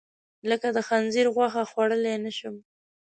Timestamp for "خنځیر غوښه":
0.87-1.63